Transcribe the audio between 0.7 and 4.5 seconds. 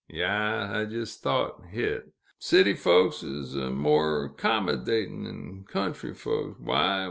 I jist thote hit. City folks is a more